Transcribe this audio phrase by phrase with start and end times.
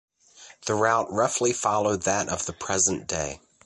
[0.65, 3.39] The route roughly followed that of the present day.